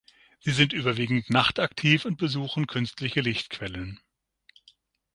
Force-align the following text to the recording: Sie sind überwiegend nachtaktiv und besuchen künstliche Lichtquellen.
Sie 0.39 0.49
sind 0.49 0.73
überwiegend 0.73 1.29
nachtaktiv 1.29 2.05
und 2.05 2.17
besuchen 2.17 2.65
künstliche 2.65 3.21
Lichtquellen. 3.21 3.99